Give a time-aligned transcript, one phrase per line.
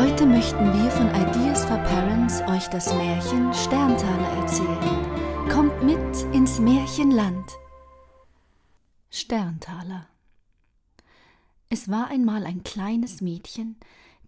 [0.00, 5.50] Heute möchten wir von Ideas for Parents euch das Märchen Sterntaler erzählen.
[5.50, 7.52] Kommt mit ins Märchenland.
[9.10, 10.06] Sterntaler.
[11.68, 13.76] Es war einmal ein kleines Mädchen,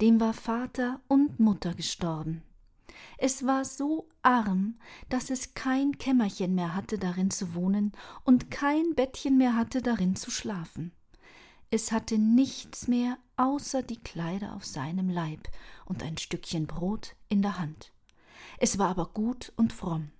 [0.02, 2.42] dem war Vater und Mutter gestorben.
[3.16, 4.74] Es war so arm,
[5.08, 7.92] dass es kein Kämmerchen mehr hatte, darin zu wohnen,
[8.24, 10.92] und kein Bettchen mehr hatte, darin zu schlafen.
[11.74, 15.48] Es hatte nichts mehr außer die Kleider auf seinem Leib
[15.86, 17.92] und ein Stückchen Brot in der Hand.
[18.58, 20.10] Es war aber gut und fromm.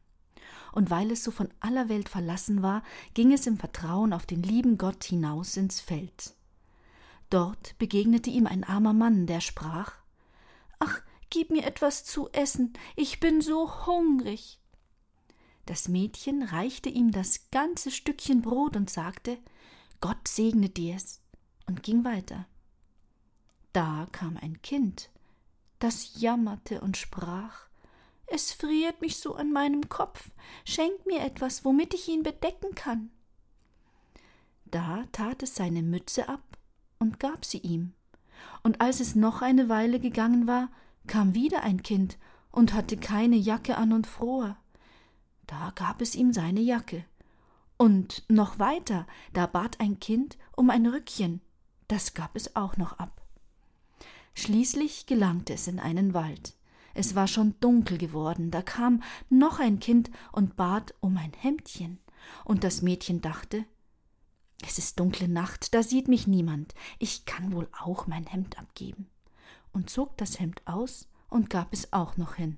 [0.72, 4.42] Und weil es so von aller Welt verlassen war, ging es im Vertrauen auf den
[4.42, 6.32] lieben Gott hinaus ins Feld.
[7.28, 9.92] Dort begegnete ihm ein armer Mann, der sprach
[10.78, 14.58] Ach, gib mir etwas zu essen, ich bin so hungrig.
[15.66, 19.36] Das Mädchen reichte ihm das ganze Stückchen Brot und sagte
[20.00, 21.21] Gott segne dir's
[21.72, 22.46] und ging weiter.
[23.72, 25.08] Da kam ein Kind,
[25.78, 27.66] das jammerte und sprach
[28.26, 30.30] Es friert mich so an meinem Kopf,
[30.66, 33.10] schenk mir etwas, womit ich ihn bedecken kann.
[34.66, 36.42] Da tat es seine Mütze ab
[36.98, 37.94] und gab sie ihm.
[38.62, 40.68] Und als es noch eine Weile gegangen war,
[41.06, 42.18] kam wieder ein Kind
[42.50, 44.58] und hatte keine Jacke an und fror.
[45.46, 47.06] Da gab es ihm seine Jacke.
[47.78, 51.40] Und noch weiter, da bat ein Kind um ein Rückchen,
[51.92, 53.20] das gab es auch noch ab.
[54.32, 56.54] Schließlich gelangte es in einen Wald.
[56.94, 61.98] Es war schon dunkel geworden, da kam noch ein Kind und bat um ein Hemdchen,
[62.46, 63.66] und das Mädchen dachte
[64.66, 69.10] Es ist dunkle Nacht, da sieht mich niemand, ich kann wohl auch mein Hemd abgeben,
[69.74, 72.56] und zog das Hemd aus und gab es auch noch hin.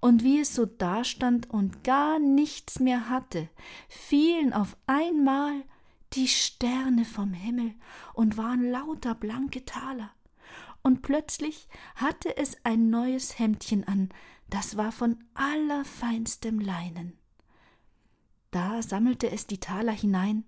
[0.00, 3.48] Und wie es so dastand und gar nichts mehr hatte,
[3.88, 5.64] fielen auf einmal
[6.14, 7.74] die Sterne vom Himmel
[8.14, 10.10] und waren lauter blanke Taler.
[10.82, 14.08] Und plötzlich hatte es ein neues Hemdchen an,
[14.48, 17.18] das war von allerfeinstem Leinen.
[18.50, 20.44] Da sammelte es die Taler hinein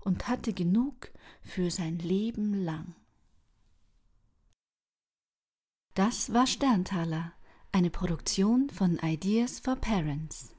[0.00, 1.10] und hatte genug
[1.42, 2.94] für sein Leben lang.
[5.94, 7.32] Das war Sterntaler,
[7.72, 10.54] eine Produktion von Ideas for Parents.